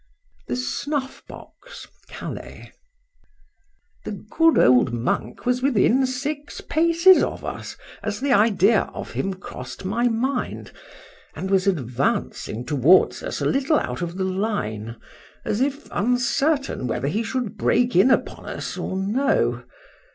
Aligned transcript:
THE 0.47 0.55
SNUFF 0.55 1.21
BOX. 1.27 1.85
CALAIS. 2.07 2.69
THE 4.03 4.13
good 4.31 4.57
old 4.57 4.91
monk 4.91 5.45
was 5.45 5.61
within 5.61 6.07
six 6.07 6.59
paces 6.59 7.21
of 7.21 7.45
us, 7.45 7.77
as 8.01 8.19
the 8.19 8.33
idea 8.33 8.89
of 8.95 9.11
him 9.11 9.35
crossed 9.35 9.85
my 9.85 10.07
mind; 10.07 10.71
and 11.35 11.51
was 11.51 11.67
advancing 11.67 12.65
towards 12.65 13.21
us 13.21 13.41
a 13.41 13.45
little 13.45 13.77
out 13.77 14.01
of 14.01 14.17
the 14.17 14.23
line, 14.23 14.95
as 15.45 15.61
if 15.61 15.87
uncertain 15.91 16.87
whether 16.87 17.07
he 17.07 17.21
should 17.21 17.55
break 17.55 17.95
in 17.95 18.09
upon 18.09 18.47
us 18.47 18.77
or 18.79 18.97
no. 18.97 19.63